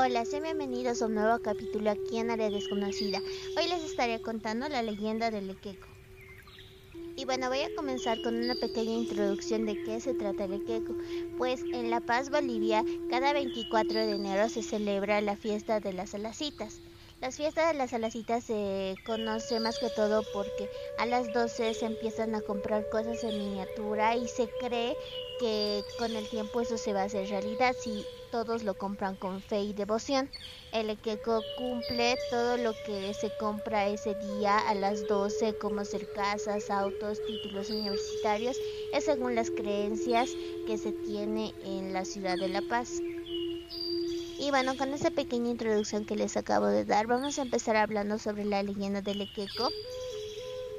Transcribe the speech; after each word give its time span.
Hola, 0.00 0.24
sean 0.24 0.44
bienvenidos 0.44 1.02
a 1.02 1.06
un 1.06 1.16
nuevo 1.16 1.40
capítulo 1.40 1.90
aquí 1.90 2.18
en 2.18 2.30
Área 2.30 2.50
Desconocida. 2.50 3.20
Hoy 3.56 3.66
les 3.66 3.82
estaré 3.82 4.22
contando 4.22 4.68
la 4.68 4.80
leyenda 4.80 5.32
del 5.32 5.50
Equeco. 5.50 5.88
Y 7.16 7.24
bueno, 7.24 7.48
voy 7.48 7.62
a 7.62 7.74
comenzar 7.74 8.22
con 8.22 8.36
una 8.36 8.54
pequeña 8.54 8.92
introducción 8.92 9.66
de 9.66 9.82
qué 9.82 10.00
se 10.00 10.14
trata 10.14 10.44
el 10.44 10.52
Equeco. 10.52 10.94
Pues 11.36 11.62
en 11.72 11.90
La 11.90 12.00
Paz, 12.00 12.30
Bolivia, 12.30 12.84
cada 13.10 13.32
24 13.32 13.98
de 13.98 14.12
enero 14.12 14.48
se 14.48 14.62
celebra 14.62 15.20
la 15.20 15.36
fiesta 15.36 15.80
de 15.80 15.92
las 15.92 16.14
alacitas. 16.14 16.80
Las 17.20 17.36
fiestas 17.36 17.72
de 17.72 17.74
las 17.76 17.92
alacitas 17.92 18.44
se 18.44 18.94
conoce 19.04 19.58
más 19.58 19.80
que 19.80 19.90
todo 19.90 20.22
porque 20.32 20.70
a 20.98 21.06
las 21.06 21.32
12 21.32 21.74
se 21.74 21.86
empiezan 21.86 22.36
a 22.36 22.40
comprar 22.40 22.88
cosas 22.90 23.24
en 23.24 23.36
miniatura 23.36 24.14
y 24.14 24.28
se 24.28 24.48
cree 24.60 24.96
que 25.40 25.82
con 25.98 26.14
el 26.14 26.28
tiempo 26.28 26.60
eso 26.60 26.78
se 26.78 26.92
va 26.92 27.02
a 27.02 27.06
hacer 27.06 27.28
realidad 27.28 27.74
si 27.76 28.06
todos 28.30 28.62
lo 28.62 28.74
compran 28.74 29.16
con 29.16 29.40
fe 29.40 29.62
y 29.62 29.72
devoción. 29.72 30.30
El 30.72 30.90
Equeco 30.90 31.40
cumple 31.56 32.16
todo 32.30 32.56
lo 32.56 32.72
que 32.84 33.12
se 33.14 33.30
compra 33.38 33.88
ese 33.88 34.14
día 34.14 34.58
a 34.58 34.74
las 34.74 35.06
12 35.08 35.58
como 35.58 35.84
ser 35.84 36.12
casas, 36.12 36.70
autos, 36.70 37.20
títulos 37.26 37.70
universitarios, 37.70 38.56
es 38.92 39.04
según 39.04 39.34
las 39.34 39.50
creencias 39.50 40.30
que 40.66 40.78
se 40.78 40.92
tiene 40.92 41.54
en 41.64 41.92
la 41.92 42.04
ciudad 42.04 42.36
de 42.36 42.48
La 42.48 42.62
Paz. 42.62 43.00
Y 44.40 44.50
bueno, 44.50 44.76
con 44.76 44.94
esa 44.94 45.10
pequeña 45.10 45.50
introducción 45.50 46.04
que 46.04 46.14
les 46.14 46.36
acabo 46.36 46.66
de 46.66 46.84
dar, 46.84 47.06
vamos 47.06 47.38
a 47.38 47.42
empezar 47.42 47.76
hablando 47.76 48.18
sobre 48.18 48.44
la 48.44 48.62
leyenda 48.62 49.02
del 49.02 49.22
Equeco 49.22 49.68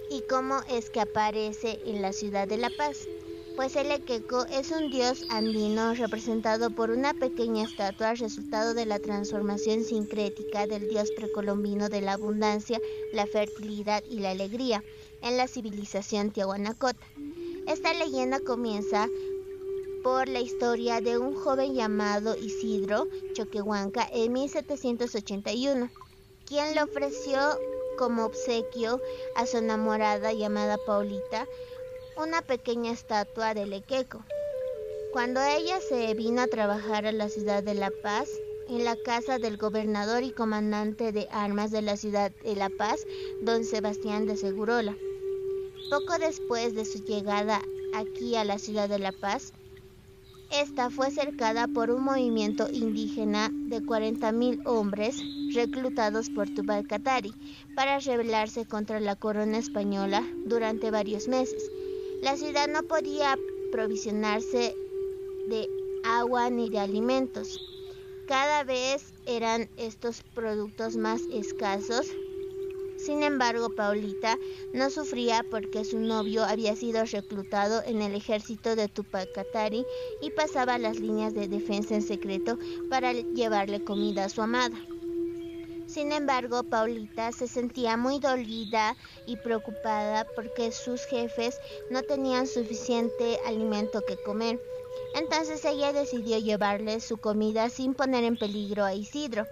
y 0.10 0.22
cómo 0.30 0.62
es 0.70 0.90
que 0.90 1.02
aparece 1.02 1.80
en 1.86 2.02
la 2.02 2.14
ciudad 2.14 2.48
de 2.48 2.58
La 2.58 2.70
Paz. 2.78 2.98
Pues 3.60 3.76
el 3.76 3.92
Equeco 3.92 4.46
es 4.46 4.72
un 4.72 4.90
dios 4.90 5.26
andino 5.30 5.94
representado 5.94 6.70
por 6.70 6.92
una 6.92 7.14
pequeña 7.14 7.66
estatua 7.66 8.14
resultado 8.14 8.74
de 8.74 8.86
la 8.86 9.00
transformación 9.00 9.84
sincrética 9.84 10.66
del 10.66 10.88
dios 10.88 11.12
precolombino 11.12 11.90
de 11.90 12.00
la 12.00 12.14
abundancia, 12.14 12.80
la 13.12 13.28
fertilidad 13.28 14.02
y 14.10 14.20
la 14.20 14.32
alegría 14.32 14.82
en 15.22 15.36
la 15.36 15.50
civilización 15.50 16.32
tiahuanacota. 16.32 17.06
Esta 17.68 17.94
leyenda 17.94 18.40
comienza 18.40 19.10
por 20.04 20.30
la 20.30 20.40
historia 20.40 21.02
de 21.02 21.18
un 21.18 21.36
joven 21.36 21.74
llamado 21.74 22.38
Isidro 22.38 23.08
Choquehuanca 23.34 24.08
en 24.14 24.32
1781, 24.32 25.90
quien 26.46 26.76
le 26.76 26.82
ofreció 26.82 27.60
como 27.98 28.24
obsequio 28.24 29.02
a 29.36 29.46
su 29.46 29.58
enamorada 29.58 30.32
llamada 30.32 30.78
Paulita 30.78 31.46
una 32.22 32.42
pequeña 32.42 32.92
estatua 32.92 33.54
de 33.54 33.66
Lequeco. 33.66 34.26
Cuando 35.14 35.42
ella 35.42 35.80
se 35.80 36.14
vino 36.16 36.42
a 36.42 36.48
trabajar 36.48 37.06
a 37.06 37.14
la 37.14 37.30
ciudad 37.30 37.64
de 37.64 37.74
La 37.74 37.92
Paz, 38.04 38.28
en 38.68 38.84
la 38.84 38.98
casa 38.98 39.40
del 39.40 39.56
gobernador 39.56 40.24
y 40.24 40.32
comandante 40.32 41.14
de 41.14 41.30
armas 41.32 41.72
de 41.72 41.82
la 41.82 41.96
ciudad 41.96 42.32
de 42.44 42.56
La 42.56 42.70
Paz, 42.70 43.00
don 43.42 43.64
Sebastián 43.64 44.26
de 44.26 44.36
Segurola. 44.36 44.96
Poco 45.90 46.20
después 46.20 46.76
de 46.76 46.84
su 46.84 47.04
llegada 47.06 47.62
aquí 47.96 48.36
a 48.36 48.44
la 48.44 48.60
ciudad 48.60 48.90
de 48.90 49.00
La 49.00 49.14
Paz, 49.14 49.54
esta 50.52 50.90
fue 50.90 51.12
cercada 51.12 51.68
por 51.68 51.90
un 51.90 52.04
movimiento 52.04 52.68
indígena 52.70 53.50
de 53.50 53.82
40.000 53.82 54.64
hombres 54.66 55.22
reclutados 55.54 56.30
por 56.30 56.50
Tupac 56.50 56.86
para 57.76 58.00
rebelarse 58.00 58.66
contra 58.66 59.00
la 59.00 59.16
corona 59.16 59.58
española 59.58 60.24
durante 60.46 60.92
varios 60.92 61.28
meses. 61.28 61.72
La 62.22 62.38
ciudad 62.38 62.68
no 62.68 62.84
podía 62.84 63.38
provisionarse 63.72 64.76
de 65.48 65.68
agua 66.04 66.50
ni 66.50 66.70
de 66.70 66.80
alimentos. 66.80 67.60
Cada 68.28 68.64
vez 68.64 69.14
eran 69.26 69.70
estos 69.78 70.22
productos 70.34 70.96
más 70.98 71.22
escasos 71.32 72.08
sin 73.00 73.24
embargo, 73.24 73.70
Paulita 73.70 74.38
no 74.74 74.90
sufría 74.90 75.46
porque 75.50 75.86
su 75.86 76.00
novio 76.00 76.44
había 76.44 76.76
sido 76.76 77.06
reclutado 77.06 77.82
en 77.86 78.02
el 78.02 78.14
ejército 78.14 78.76
de 78.76 78.90
Tupac 78.90 79.32
Katari 79.34 79.86
y 80.22 80.32
pasaba 80.32 80.78
las 80.78 81.00
líneas 81.00 81.34
de 81.34 81.48
defensa 81.48 81.96
en 81.96 82.02
secreto 82.02 82.60
para 82.90 83.14
llevarle 83.14 83.84
comida 83.86 84.26
a 84.26 84.30
su 84.30 84.42
amada. 84.42 84.76
Sin 85.90 86.12
embargo, 86.12 86.62
Paulita 86.62 87.32
se 87.32 87.48
sentía 87.48 87.98
muy 87.98 88.20
dolida 88.20 88.96
y 89.26 89.38
preocupada 89.38 90.24
porque 90.36 90.72
sus 90.72 91.04
jefes 91.06 91.60
no 91.90 92.04
tenían 92.04 92.46
suficiente 92.46 93.40
alimento 93.48 94.04
que 94.06 94.16
comer. 94.18 94.60
Entonces 95.16 95.66
ella 95.66 95.92
decidió 95.92 96.38
llevarle 96.38 97.00
su 97.00 97.18
comida 97.18 97.72
sin 97.72 97.96
poner 97.96 98.24
en 98.24 98.38
peligro 98.38 98.84
a 98.86 98.94
Isidro. 98.94 99.48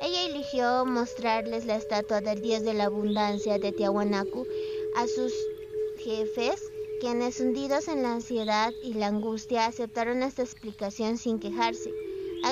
Ella 0.00 0.24
eligió 0.24 0.86
mostrarles 0.86 1.66
la 1.66 1.76
estatua 1.76 2.22
del 2.22 2.40
dios 2.40 2.62
de 2.62 2.72
la 2.72 2.84
abundancia 2.84 3.58
de 3.58 3.72
Tiahuanacu 3.72 4.46
a 4.96 5.06
sus 5.06 5.34
jefes, 5.98 6.58
quienes 7.00 7.38
hundidos 7.38 7.88
en 7.88 8.02
la 8.02 8.14
ansiedad 8.14 8.72
y 8.82 8.94
la 8.94 9.08
angustia 9.08 9.66
aceptaron 9.66 10.22
esta 10.22 10.42
explicación 10.42 11.18
sin 11.18 11.38
quejarse. 11.38 11.92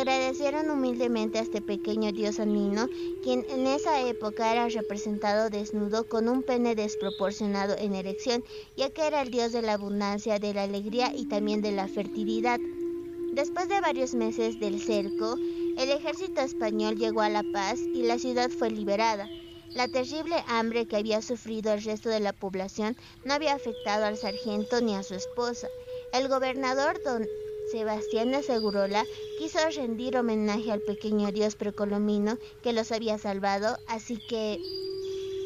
Agradecieron 0.04 0.70
humildemente 0.70 1.38
a 1.38 1.41
este 1.41 1.62
pequeño 1.62 2.12
dios 2.12 2.38
andino, 2.38 2.91
quien 3.22 3.47
en 3.48 3.66
esa 3.66 4.06
época 4.06 4.53
era 4.53 4.69
representado 4.69 5.48
desnudo 5.48 6.06
con 6.06 6.28
un 6.28 6.42
pene 6.42 6.75
desproporcionado 6.75 7.75
en 7.78 7.94
erección, 7.94 8.44
ya 8.76 8.91
que 8.91 9.06
era 9.06 9.22
el 9.22 9.31
dios 9.31 9.53
de 9.53 9.62
la 9.62 9.72
abundancia, 9.72 10.38
de 10.38 10.53
la 10.53 10.65
alegría 10.65 11.10
y 11.16 11.25
también 11.25 11.62
de 11.62 11.72
la 11.72 11.88
fertilidad. 11.88 12.60
Después 13.32 13.70
de 13.70 13.81
varios 13.81 14.15
meses 14.15 14.60
del 14.60 14.78
cerco, 14.78 15.37
el 15.78 15.88
ejército 15.88 16.42
español 16.42 16.97
llegó 16.97 17.22
a 17.22 17.31
La 17.31 17.42
Paz 17.54 17.81
y 17.81 18.03
la 18.03 18.19
ciudad 18.19 18.50
fue 18.50 18.71
liberada. 18.71 19.26
La 19.71 19.88
terrible 19.88 20.36
hambre 20.48 20.84
que 20.84 20.97
había 20.97 21.22
sufrido 21.22 21.72
el 21.72 21.82
resto 21.82 22.10
de 22.10 22.21
la 22.21 22.34
población 22.34 22.94
no 23.25 23.32
había 23.32 23.54
afectado 23.54 24.04
al 24.04 24.19
sargento 24.19 24.82
ni 24.82 24.94
a 24.97 25.03
su 25.03 25.15
esposa. 25.15 25.66
El 26.12 26.28
gobernador 26.28 27.00
don 27.03 27.26
Sebastián 27.72 28.31
de 28.31 28.42
Segurola 28.42 29.04
quiso 29.39 29.59
rendir 29.75 30.17
homenaje 30.17 30.72
al 30.72 30.81
pequeño 30.81 31.33
dios 31.33 31.56
precolombino 31.56 32.39
que 32.62 32.72
los 32.72 32.93
había 32.93 33.19
salvado, 33.19 33.78
así 33.89 34.19
que 34.28 34.61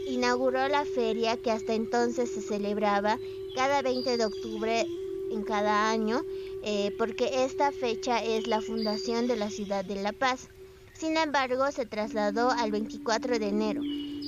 inauguró 0.07 0.69
la 0.69 0.85
feria 0.85 1.37
que 1.37 1.51
hasta 1.51 1.75
entonces 1.75 2.31
se 2.31 2.41
celebraba 2.41 3.19
cada 3.55 3.83
20 3.83 4.17
de 4.17 4.25
octubre 4.25 4.87
en 5.31 5.43
cada 5.43 5.91
año 5.91 6.23
eh, 6.63 6.95
porque 6.99 7.45
esta 7.45 7.73
fecha 7.73 8.23
es 8.23 8.47
la 8.47 8.61
fundación 8.61 9.27
de 9.27 9.37
la 9.37 9.51
ciudad 9.51 9.85
de 9.85 9.97
La 9.97 10.13
Paz. 10.13 10.49
Sin 10.93 11.17
embargo, 11.17 11.71
se 11.71 11.87
trasladó 11.87 12.51
al 12.51 12.73
24 12.73 13.39
de 13.39 13.49
enero. 13.49 13.81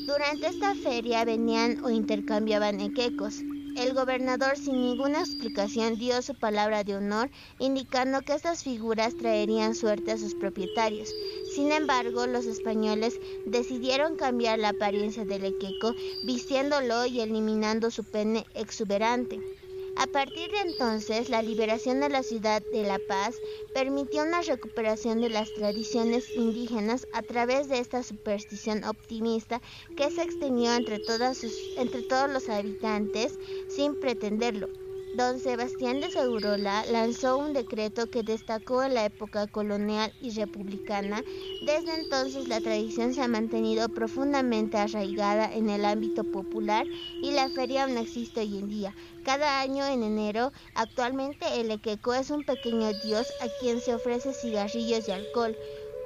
Durante 0.06 0.46
esta 0.46 0.74
feria 0.74 1.24
venían 1.24 1.84
o 1.84 1.90
intercambiaban 1.90 2.80
equecos. 2.80 3.42
El 3.74 3.94
gobernador 3.94 4.56
sin 4.58 4.80
ninguna 4.80 5.20
explicación 5.20 5.96
dio 5.96 6.22
su 6.22 6.34
palabra 6.34 6.84
de 6.84 6.96
honor, 6.96 7.30
indicando 7.58 8.22
que 8.22 8.34
estas 8.34 8.62
figuras 8.62 9.16
traerían 9.16 9.74
suerte 9.74 10.12
a 10.12 10.18
sus 10.18 10.34
propietarios. 10.34 11.16
Sin 11.46 11.72
embargo, 11.72 12.26
los 12.26 12.46
españoles 12.46 13.20
decidieron 13.44 14.16
cambiar 14.16 14.58
la 14.58 14.70
apariencia 14.70 15.24
del 15.24 15.44
equeco, 15.44 15.94
vistiéndolo 16.22 17.06
y 17.06 17.20
eliminando 17.20 17.90
su 17.90 18.04
pene 18.04 18.46
exuberante. 18.54 19.42
A 20.00 20.06
partir 20.06 20.50
de 20.50 20.60
entonces, 20.60 21.28
la 21.28 21.42
liberación 21.42 22.00
de 22.00 22.08
la 22.08 22.22
ciudad 22.22 22.62
de 22.72 22.84
La 22.84 22.98
Paz 22.98 23.38
permitió 23.74 24.22
una 24.22 24.40
recuperación 24.40 25.20
de 25.20 25.28
las 25.28 25.52
tradiciones 25.52 26.30
indígenas 26.34 27.06
a 27.12 27.20
través 27.22 27.68
de 27.68 27.80
esta 27.80 28.02
superstición 28.02 28.82
optimista 28.84 29.60
que 29.98 30.10
se 30.10 30.22
extendió 30.22 30.72
entre, 30.72 31.02
entre 31.76 32.02
todos 32.02 32.30
los 32.30 32.48
habitantes 32.48 33.38
sin 33.68 33.94
pretenderlo. 33.94 34.68
Don 35.16 35.40
Sebastián 35.40 36.00
de 36.00 36.08
Segurola 36.08 36.84
lanzó 36.90 37.36
un 37.36 37.52
decreto 37.52 38.06
que 38.08 38.22
destacó 38.22 38.84
en 38.84 38.94
la 38.94 39.06
época 39.06 39.48
colonial 39.48 40.12
y 40.22 40.30
republicana. 40.30 41.24
Desde 41.66 41.94
entonces 42.00 42.46
la 42.46 42.60
tradición 42.60 43.12
se 43.12 43.20
ha 43.20 43.26
mantenido 43.26 43.88
profundamente 43.88 44.78
arraigada 44.78 45.52
en 45.52 45.68
el 45.68 45.84
ámbito 45.84 46.22
popular 46.22 46.86
y 47.22 47.32
la 47.32 47.48
feria 47.48 47.84
aún 47.84 47.98
existe 47.98 48.40
hoy 48.40 48.58
en 48.58 48.68
día. 48.68 48.94
Cada 49.24 49.60
año 49.60 49.84
en 49.84 50.04
enero, 50.04 50.52
actualmente 50.74 51.60
el 51.60 51.72
Equeco 51.72 52.14
es 52.14 52.30
un 52.30 52.44
pequeño 52.44 52.92
dios 53.04 53.26
a 53.40 53.48
quien 53.60 53.80
se 53.80 53.94
ofrece 53.94 54.32
cigarrillos 54.32 55.08
y 55.08 55.10
alcohol. 55.10 55.56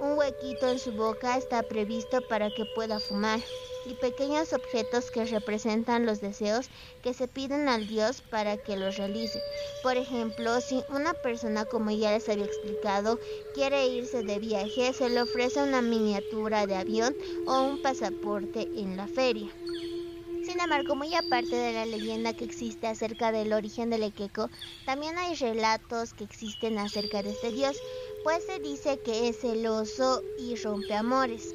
Un 0.01 0.17
huequito 0.19 0.69
en 0.69 0.79
su 0.79 0.93
boca 0.93 1.37
está 1.37 1.63
previsto 1.63 2.21
para 2.23 2.51
que 2.51 2.65
pueda 2.75 2.99
fumar 2.99 3.41
y 3.87 3.95
pequeños 3.95 4.53
objetos 4.53 5.11
que 5.11 5.25
representan 5.25 6.07
los 6.07 6.21
deseos 6.21 6.69
que 7.03 7.15
se 7.15 7.29
piden 7.29 7.69
al 7.69 7.87
Dios 7.87 8.23
para 8.23 8.57
que 8.57 8.77
los 8.77 8.97
realice. 8.97 9.41
Por 9.83 9.97
ejemplo, 9.97 10.61
si 10.61 10.83
una 10.89 11.15
persona, 11.15 11.65
como 11.65 11.91
ya 11.91 12.13
les 12.13 12.29
había 12.29 12.47
explicado, 12.47 13.19
quiere 13.55 13.87
irse 13.87 14.23
de 14.23 14.39
viaje, 14.39 14.93
se 14.93 15.09
le 15.09 15.23
ofrece 15.23 15.63
una 15.63 15.83
miniatura 15.83 16.67
de 16.67 16.77
avión 16.77 17.15
o 17.47 17.63
un 17.63 17.83
pasaporte 17.83 18.63
en 18.77 18.97
la 18.97 19.07
feria. 19.07 19.49
Sin 20.45 20.61
embargo, 20.61 20.95
muy 20.95 21.15
aparte 21.15 21.57
de 21.57 21.73
la 21.73 21.87
leyenda 21.87 22.35
que 22.35 22.45
existe 22.45 22.87
acerca 22.87 23.33
del 23.33 23.55
origen 23.55 23.89
del 23.89 24.03
Equeco, 24.03 24.51
también 24.85 25.17
hay 25.17 25.35
relatos 25.37 26.13
que 26.13 26.25
existen 26.25 26.79
acerca 26.79 27.23
de 27.23 27.31
este 27.31 27.51
dios, 27.51 27.79
pues 28.25 28.45
se 28.45 28.59
dice 28.59 28.99
que 29.01 29.29
es 29.29 29.41
celoso 29.41 30.23
y 30.39 30.55
rompe 30.57 30.95
amores, 30.95 31.55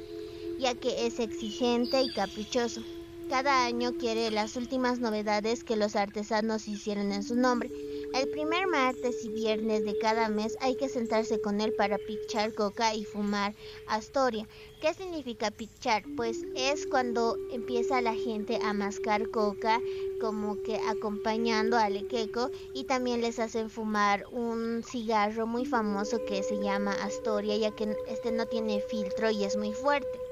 ya 0.60 0.74
que 0.74 1.06
es 1.06 1.18
exigente 1.18 2.02
y 2.02 2.12
caprichoso. 2.12 2.82
Cada 3.28 3.64
año 3.64 3.92
quiere 3.98 4.30
las 4.30 4.56
últimas 4.56 5.00
novedades 5.00 5.64
que 5.64 5.76
los 5.76 5.96
artesanos 5.96 6.68
hicieron 6.68 7.12
en 7.12 7.22
su 7.22 7.36
nombre 7.36 7.70
el 8.12 8.28
primer 8.28 8.66
martes 8.66 9.24
y 9.24 9.28
viernes 9.28 9.84
de 9.84 9.96
cada 9.96 10.28
mes 10.28 10.56
hay 10.60 10.74
que 10.74 10.88
sentarse 10.88 11.40
con 11.40 11.60
él 11.60 11.72
para 11.74 11.96
pichar 11.96 12.52
coca 12.54 12.92
y 12.92 13.04
fumar 13.04 13.54
astoria. 13.86 14.48
¿Qué 14.80 14.92
significa 14.94 15.52
pichar? 15.52 16.02
Pues 16.16 16.42
es 16.56 16.86
cuando 16.88 17.36
empieza 17.52 18.00
la 18.00 18.14
gente 18.14 18.58
a 18.64 18.72
mascar 18.72 19.30
coca 19.30 19.80
como 20.20 20.60
que 20.62 20.80
acompañando 20.88 21.76
al 21.76 21.96
equeco 21.96 22.50
y 22.74 22.84
también 22.84 23.20
les 23.20 23.38
hacen 23.38 23.70
fumar 23.70 24.24
un 24.32 24.82
cigarro 24.82 25.46
muy 25.46 25.64
famoso 25.64 26.18
que 26.26 26.42
se 26.42 26.58
llama 26.58 26.92
astoria 26.94 27.56
ya 27.56 27.70
que 27.70 27.94
este 28.08 28.32
no 28.32 28.46
tiene 28.46 28.80
filtro 28.80 29.30
y 29.30 29.44
es 29.44 29.56
muy 29.56 29.72
fuerte. 29.72 30.29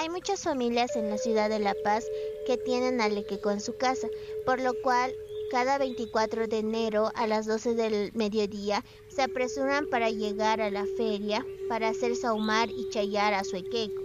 Hay 0.00 0.08
muchas 0.08 0.44
familias 0.44 0.96
en 0.96 1.10
la 1.10 1.18
ciudad 1.18 1.50
de 1.50 1.58
La 1.58 1.74
Paz 1.84 2.06
que 2.46 2.56
tienen 2.56 3.02
al 3.02 3.18
equeco 3.18 3.50
en 3.50 3.60
su 3.60 3.76
casa, 3.76 4.08
por 4.46 4.58
lo 4.58 4.72
cual 4.82 5.12
cada 5.50 5.76
24 5.76 6.46
de 6.46 6.60
enero 6.60 7.12
a 7.14 7.26
las 7.26 7.44
12 7.44 7.74
del 7.74 8.10
mediodía 8.14 8.82
se 9.14 9.20
apresuran 9.20 9.90
para 9.90 10.08
llegar 10.08 10.62
a 10.62 10.70
la 10.70 10.86
feria 10.96 11.44
para 11.68 11.88
hacer 11.88 12.16
saumar 12.16 12.70
y 12.70 12.88
chayar 12.88 13.34
a 13.34 13.44
su 13.44 13.56
equeco. 13.56 14.00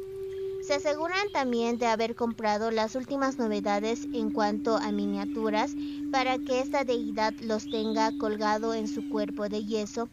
Se 0.67 0.73
aseguran 0.73 1.31
también 1.31 1.77
de 1.77 1.85
haber 1.85 2.13
comprado 2.13 2.71
las 2.71 2.95
últimas 2.95 3.37
novedades 3.37 4.03
en 4.13 4.31
cuanto 4.31 4.75
a 4.75 4.91
miniaturas 4.91 5.71
para 6.11 6.37
que 6.39 6.59
esta 6.59 6.83
deidad 6.83 7.33
los 7.39 7.69
tenga 7.69 8.11
colgado 8.17 8.73
en 8.73 8.89
su 8.89 9.07
cuerpo 9.07 9.47
de 9.47 9.63
yeso, 9.63 10.09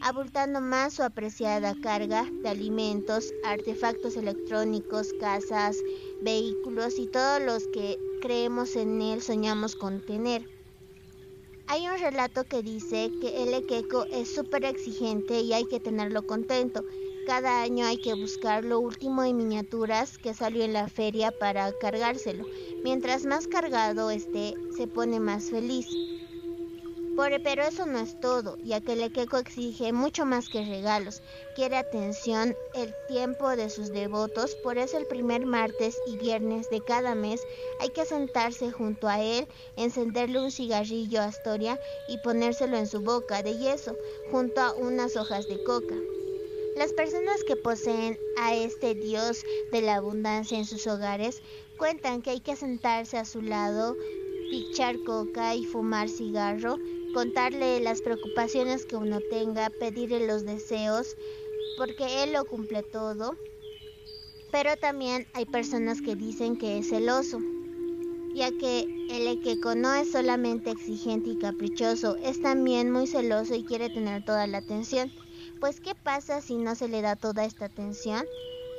abultando 0.00 0.60
más 0.60 0.94
su 0.94 1.02
apreciada 1.02 1.74
carga 1.82 2.24
de 2.42 2.48
alimentos, 2.48 3.32
artefactos 3.44 4.16
electrónicos, 4.16 5.12
casas, 5.20 5.76
vehículos 6.22 6.98
y 6.98 7.06
todos 7.06 7.42
los 7.42 7.66
que 7.68 7.98
creemos 8.20 8.76
en 8.76 9.00
él 9.00 9.22
soñamos 9.22 9.76
con 9.76 10.04
tener. 10.04 10.46
Hay 11.68 11.88
un 11.88 11.98
relato 11.98 12.44
que 12.44 12.62
dice 12.62 13.10
que 13.20 13.42
el 13.42 13.52
equeco 13.52 14.04
es 14.12 14.32
súper 14.32 14.64
exigente 14.64 15.40
y 15.40 15.52
hay 15.52 15.64
que 15.66 15.80
tenerlo 15.80 16.26
contento. 16.26 16.84
Cada 17.26 17.60
año 17.60 17.84
hay 17.86 17.96
que 17.96 18.14
buscar 18.14 18.64
lo 18.64 18.78
último 18.78 19.24
en 19.24 19.36
miniaturas 19.36 20.16
que 20.16 20.32
salió 20.32 20.62
en 20.62 20.72
la 20.72 20.88
feria 20.88 21.32
para 21.32 21.72
cargárselo. 21.80 22.44
Mientras 22.84 23.24
más 23.24 23.48
cargado 23.48 24.10
esté, 24.10 24.54
se 24.76 24.86
pone 24.86 25.18
más 25.18 25.50
feliz 25.50 25.88
pero 27.16 27.62
eso 27.62 27.86
no 27.86 27.98
es 27.98 28.20
todo, 28.20 28.58
ya 28.62 28.80
que 28.80 28.92
el 28.92 29.02
Equeco 29.02 29.38
exige 29.38 29.92
mucho 29.92 30.26
más 30.26 30.50
que 30.50 30.64
regalos. 30.64 31.22
Quiere 31.54 31.76
atención, 31.76 32.54
el 32.74 32.94
tiempo 33.08 33.48
de 33.56 33.70
sus 33.70 33.90
devotos, 33.90 34.54
por 34.56 34.76
eso 34.76 34.98
el 34.98 35.06
primer 35.06 35.46
martes 35.46 35.96
y 36.06 36.18
viernes 36.18 36.68
de 36.68 36.82
cada 36.82 37.14
mes 37.14 37.40
hay 37.80 37.88
que 37.88 38.04
sentarse 38.04 38.70
junto 38.70 39.08
a 39.08 39.22
él, 39.22 39.48
encenderle 39.76 40.40
un 40.40 40.50
cigarrillo 40.50 41.22
Astoria 41.22 41.80
y 42.08 42.18
ponérselo 42.18 42.76
en 42.76 42.86
su 42.86 43.00
boca 43.00 43.42
de 43.42 43.56
yeso, 43.56 43.96
junto 44.30 44.60
a 44.60 44.74
unas 44.74 45.16
hojas 45.16 45.48
de 45.48 45.62
coca. 45.64 45.94
Las 46.76 46.92
personas 46.92 47.42
que 47.44 47.56
poseen 47.56 48.18
a 48.36 48.54
este 48.54 48.94
dios 48.94 49.42
de 49.72 49.80
la 49.80 49.96
abundancia 49.96 50.58
en 50.58 50.66
sus 50.66 50.86
hogares 50.86 51.40
cuentan 51.78 52.20
que 52.20 52.30
hay 52.30 52.40
que 52.40 52.56
sentarse 52.56 53.16
a 53.16 53.24
su 53.24 53.40
lado, 53.40 53.96
pichar 54.50 55.02
coca 55.04 55.54
y 55.54 55.64
fumar 55.64 56.10
cigarro 56.10 56.76
contarle 57.16 57.80
las 57.80 58.02
preocupaciones 58.02 58.84
que 58.84 58.94
uno 58.94 59.20
tenga, 59.30 59.70
pedirle 59.70 60.26
los 60.26 60.44
deseos, 60.44 61.16
porque 61.78 62.22
él 62.22 62.34
lo 62.34 62.44
cumple 62.44 62.82
todo. 62.82 63.34
Pero 64.52 64.76
también 64.76 65.26
hay 65.32 65.46
personas 65.46 66.02
que 66.02 66.14
dicen 66.14 66.58
que 66.58 66.76
es 66.76 66.90
celoso, 66.90 67.40
ya 68.34 68.50
que 68.50 68.80
el 69.08 69.28
equeco 69.28 69.74
no 69.74 69.94
es 69.94 70.12
solamente 70.12 70.70
exigente 70.70 71.30
y 71.30 71.38
caprichoso, 71.38 72.16
es 72.16 72.42
también 72.42 72.90
muy 72.90 73.06
celoso 73.06 73.54
y 73.54 73.64
quiere 73.64 73.88
tener 73.88 74.22
toda 74.22 74.46
la 74.46 74.58
atención. 74.58 75.10
Pues 75.58 75.80
¿qué 75.80 75.94
pasa 75.94 76.42
si 76.42 76.58
no 76.58 76.74
se 76.74 76.86
le 76.86 77.00
da 77.00 77.16
toda 77.16 77.46
esta 77.46 77.64
atención? 77.64 78.26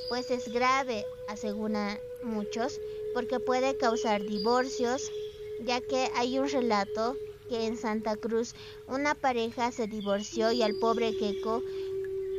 Pues 0.09 0.29
es 0.29 0.47
grave, 0.53 1.03
aseguran 1.27 1.97
muchos, 2.21 2.79
porque 3.15 3.39
puede 3.39 3.77
causar 3.77 4.23
divorcios, 4.23 5.01
ya 5.65 5.81
que 5.81 6.11
hay 6.15 6.37
un 6.37 6.47
relato 6.47 7.15
que 7.47 7.65
en 7.65 7.77
Santa 7.77 8.15
Cruz 8.15 8.53
una 8.87 9.15
pareja 9.15 9.71
se 9.71 9.87
divorció 9.87 10.51
y 10.51 10.61
al 10.61 10.75
pobre 10.75 11.15
Keiko 11.15 11.63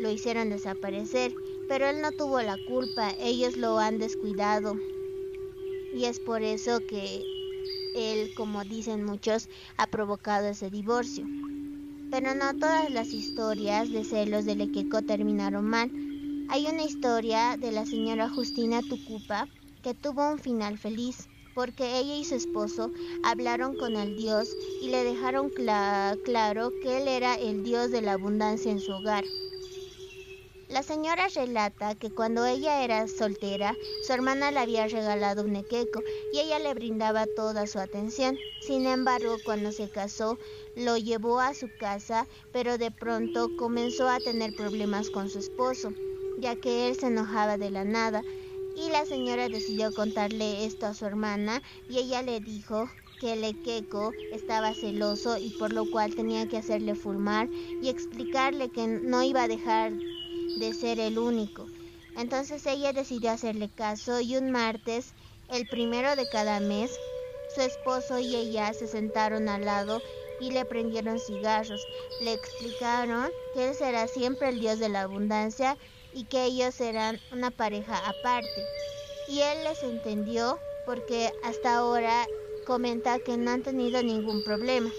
lo 0.01 0.11
hicieron 0.11 0.51
desaparecer, 0.51 1.35
pero 1.69 1.87
él 1.87 2.01
no 2.01 2.13
tuvo 2.13 2.41
la 2.41 2.57
culpa, 2.67 3.13
ellos 3.19 3.57
lo 3.57 3.79
han 3.79 3.99
descuidado. 3.99 4.77
Y 5.93 6.05
es 6.05 6.21
por 6.21 6.43
eso 6.43 6.81
que 6.87 7.23
él, 7.97 8.33
como 8.37 8.65
dicen 8.65 9.05
muchos, 9.05 9.49
ha 9.77 9.87
provocado 9.87 10.49
ese 10.49 10.71
divorcio. 10.71 11.25
Pero 12.11 12.35
no 12.35 12.57
todas 12.57 12.91
las 12.91 13.09
historias 13.09 13.91
de 13.91 14.05
celos 14.05 14.45
de 14.45 14.57
Lequeco 14.57 15.03
terminaron 15.03 15.65
mal. 15.65 15.91
Hay 16.49 16.67
una 16.67 16.85
historia 16.85 17.57
de 17.59 17.73
la 17.73 17.85
señora 17.85 18.29
Justina 18.29 18.81
Tucupa 18.83 19.49
que 19.83 19.95
tuvo 19.95 20.31
un 20.31 20.39
final 20.39 20.79
feliz 20.79 21.29
porque 21.59 21.99
ella 21.99 22.15
y 22.15 22.25
su 22.25 22.37
esposo 22.37 22.93
hablaron 23.25 23.75
con 23.75 23.97
el 23.97 24.15
Dios 24.15 24.57
y 24.81 24.91
le 24.91 25.03
dejaron 25.03 25.51
claro 25.51 26.71
que 26.81 26.99
él 26.99 27.09
era 27.09 27.35
el 27.35 27.65
Dios 27.65 27.91
de 27.91 28.01
la 28.01 28.13
abundancia 28.13 28.71
en 28.71 28.79
su 28.79 28.93
hogar. 28.93 29.25
La 30.69 30.85
señora 30.85 31.27
relata 31.35 31.97
que 31.97 32.13
cuando 32.13 32.47
ella 32.47 32.85
era 32.85 33.09
soltera, 33.09 33.75
su 34.07 34.13
hermana 34.13 34.53
le 34.53 34.61
había 34.61 34.87
regalado 34.87 35.43
un 35.43 35.57
equeco 35.57 36.01
y 36.33 36.39
ella 36.39 36.61
le 36.61 36.75
brindaba 36.75 37.27
toda 37.27 37.67
su 37.67 37.81
atención. 37.81 38.39
Sin 38.61 38.87
embargo, 38.87 39.39
cuando 39.45 39.73
se 39.73 39.91
casó, 39.91 40.39
lo 40.77 40.97
llevó 40.97 41.41
a 41.41 41.55
su 41.55 41.67
casa, 41.81 42.29
pero 42.53 42.79
de 42.79 42.93
pronto 42.93 43.49
comenzó 43.59 44.09
a 44.09 44.21
tener 44.21 44.55
problemas 44.55 45.11
con 45.11 45.29
su 45.29 45.41
esposo, 45.41 45.93
ya 46.39 46.55
que 46.55 46.89
él 46.89 46.97
se 46.97 47.09
enojaba 47.09 47.59
de 47.59 47.71
la 47.73 47.83
nada 47.83 48.23
y 48.79 48.91
la 48.91 49.05
señora 49.05 49.49
decidió 49.49 49.93
contarle 49.93 50.65
esto 50.65 50.87
a 50.87 50.95
su 50.95 51.05
hermana 51.05 51.63
y 51.89 51.99
ella 51.99 52.23
le 52.23 52.41
dijo 52.41 52.89
que 53.21 53.33
el 53.33 53.43
equeco 53.43 54.15
estaba 54.33 54.73
celoso 54.75 55.37
y 55.37 55.51
por 55.59 55.73
lo 55.73 55.91
cual 55.91 56.15
tenía 56.15 56.49
que 56.49 56.59
hacerle 56.59 56.95
fumar 56.95 57.49
y 57.83 57.89
explicarle 57.89 58.69
que 58.69 58.87
no 58.87 59.23
iba 59.25 59.43
a 59.43 59.49
dejar 59.49 59.93
de 60.59 60.73
ser 60.73 61.01
el 61.01 61.19
único. 61.19 61.67
Entonces 62.17 62.65
ella 62.67 62.93
decidió 62.93 63.33
hacerle 63.33 63.69
caso 63.69 64.21
y 64.21 64.37
un 64.37 64.53
martes, 64.53 65.13
el 65.51 65.67
primero 65.67 66.15
de 66.15 66.29
cada 66.29 66.61
mes, 66.61 66.93
su 67.55 67.61
esposo 67.63 68.19
y 68.21 68.37
ella 68.37 68.73
se 68.75 68.87
sentaron 68.87 69.49
al 69.49 69.65
lado 69.65 70.01
y 70.41 70.53
le 70.53 70.65
prendieron 70.65 71.19
cigarros. 71.19 71.81
Le 72.23 72.33
explicaron 72.33 73.31
que 73.55 73.69
él 73.69 73.75
será 73.75 74.07
siempre 74.07 74.51
el 74.51 74.61
Dios 74.61 74.79
de 74.79 74.89
la 74.89 75.03
abundancia 75.03 75.77
y 76.13 76.25
que 76.25 76.45
ellos 76.45 76.81
eran 76.81 77.21
una 77.33 77.51
pareja 77.51 77.99
aparte. 78.09 78.67
Y 79.29 79.41
él 79.41 79.59
les 79.65 79.83
entendió 79.83 80.59
porque 80.87 81.31
hasta 81.43 81.77
ahora 81.77 82.27
comenta 82.67 83.19
que 83.19 83.37
no 83.37 83.51
han 83.51 83.63
tenido 83.63 84.03
ningún 84.03 84.43
problema. 84.45 84.91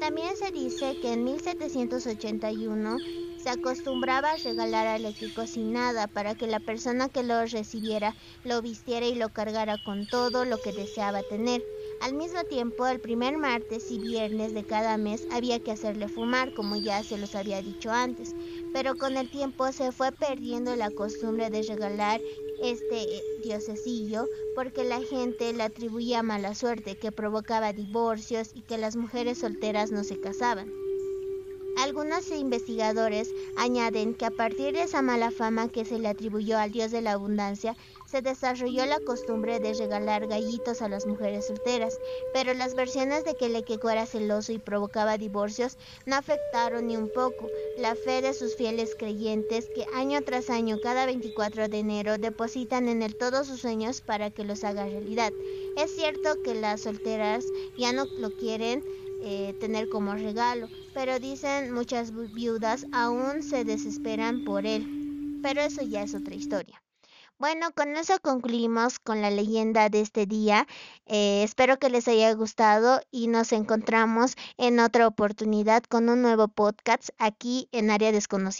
También 0.00 0.36
se 0.36 0.50
dice 0.50 0.98
que 1.00 1.12
en 1.12 1.24
1781 1.24 2.96
se 3.42 3.48
acostumbraba 3.48 4.32
a 4.32 4.36
regalar 4.36 4.86
al 4.86 5.06
equipo 5.06 5.46
sin 5.46 5.72
nada 5.72 6.06
para 6.06 6.34
que 6.34 6.46
la 6.46 6.60
persona 6.60 7.08
que 7.08 7.22
lo 7.22 7.44
recibiera 7.46 8.14
lo 8.44 8.60
vistiera 8.60 9.06
y 9.06 9.14
lo 9.14 9.30
cargara 9.30 9.76
con 9.82 10.06
todo 10.06 10.44
lo 10.44 10.60
que 10.60 10.72
deseaba 10.72 11.22
tener. 11.22 11.62
Al 12.02 12.14
mismo 12.14 12.44
tiempo, 12.44 12.86
el 12.86 13.00
primer 13.00 13.38
martes 13.38 13.90
y 13.90 13.98
viernes 13.98 14.52
de 14.52 14.64
cada 14.64 14.96
mes 14.98 15.26
había 15.32 15.58
que 15.60 15.72
hacerle 15.72 16.08
fumar, 16.08 16.52
como 16.54 16.76
ya 16.76 17.02
se 17.02 17.16
los 17.16 17.34
había 17.34 17.62
dicho 17.62 17.90
antes, 17.90 18.34
pero 18.72 18.96
con 18.96 19.16
el 19.16 19.30
tiempo 19.30 19.70
se 19.72 19.92
fue 19.92 20.12
perdiendo 20.12 20.76
la 20.76 20.90
costumbre 20.90 21.50
de 21.50 21.62
regalar 21.62 22.20
este 22.62 23.02
eh, 23.02 23.22
diosesillo 23.42 24.26
porque 24.54 24.84
la 24.84 25.00
gente 25.00 25.52
le 25.52 25.62
atribuía 25.62 26.22
mala 26.22 26.54
suerte 26.54 26.96
que 26.98 27.12
provocaba 27.12 27.72
divorcios 27.72 28.50
y 28.54 28.62
que 28.62 28.78
las 28.78 28.96
mujeres 28.96 29.38
solteras 29.38 29.90
no 29.90 30.04
se 30.04 30.20
casaban. 30.20 30.79
Algunos 31.80 32.30
investigadores 32.30 33.30
añaden 33.56 34.12
que 34.14 34.26
a 34.26 34.30
partir 34.30 34.74
de 34.74 34.82
esa 34.82 35.00
mala 35.00 35.30
fama 35.30 35.72
que 35.72 35.86
se 35.86 35.98
le 35.98 36.08
atribuyó 36.08 36.58
al 36.58 36.72
dios 36.72 36.90
de 36.90 37.00
la 37.00 37.12
abundancia, 37.12 37.74
se 38.04 38.20
desarrolló 38.20 38.84
la 38.84 39.00
costumbre 39.00 39.60
de 39.60 39.72
regalar 39.72 40.26
gallitos 40.26 40.82
a 40.82 40.90
las 40.90 41.06
mujeres 41.06 41.46
solteras, 41.46 41.98
pero 42.34 42.52
las 42.52 42.74
versiones 42.74 43.24
de 43.24 43.34
que 43.34 43.46
el 43.46 43.56
Equeco 43.56 43.88
era 43.88 44.04
celoso 44.04 44.52
y 44.52 44.58
provocaba 44.58 45.16
divorcios 45.16 45.78
no 46.04 46.16
afectaron 46.16 46.86
ni 46.86 46.98
un 46.98 47.10
poco 47.14 47.48
la 47.78 47.94
fe 47.94 48.20
de 48.20 48.34
sus 48.34 48.56
fieles 48.56 48.94
creyentes 48.94 49.70
que 49.74 49.86
año 49.94 50.20
tras 50.20 50.50
año, 50.50 50.80
cada 50.82 51.06
24 51.06 51.68
de 51.68 51.78
enero, 51.78 52.18
depositan 52.18 52.90
en 52.90 53.00
él 53.00 53.16
todos 53.16 53.46
sus 53.46 53.62
sueños 53.62 54.02
para 54.02 54.30
que 54.30 54.44
los 54.44 54.64
haga 54.64 54.84
realidad. 54.84 55.32
Es 55.78 55.96
cierto 55.96 56.42
que 56.42 56.54
las 56.54 56.82
solteras 56.82 57.46
ya 57.78 57.94
no 57.94 58.04
lo 58.18 58.30
quieren, 58.32 58.84
eh, 59.22 59.54
tener 59.60 59.88
como 59.88 60.14
regalo. 60.14 60.68
Pero 60.94 61.18
dicen 61.18 61.72
muchas 61.72 62.12
viudas 62.34 62.86
aún 62.92 63.42
se 63.42 63.64
desesperan 63.64 64.44
por 64.44 64.66
él. 64.66 65.40
Pero 65.42 65.60
eso 65.62 65.82
ya 65.82 66.02
es 66.02 66.14
otra 66.14 66.34
historia. 66.34 66.82
Bueno, 67.40 67.72
con 67.74 67.96
eso 67.96 68.20
concluimos 68.20 68.98
con 68.98 69.22
la 69.22 69.30
leyenda 69.30 69.88
de 69.88 70.02
este 70.02 70.26
día. 70.26 70.66
Eh, 71.06 71.42
espero 71.42 71.78
que 71.78 71.88
les 71.88 72.06
haya 72.06 72.30
gustado 72.34 73.00
y 73.10 73.28
nos 73.28 73.52
encontramos 73.52 74.34
en 74.58 74.78
otra 74.78 75.06
oportunidad 75.06 75.82
con 75.84 76.10
un 76.10 76.20
nuevo 76.20 76.48
podcast 76.48 77.08
aquí 77.16 77.70
en 77.72 77.90
Área 77.90 78.12
Desconocida. 78.12 78.48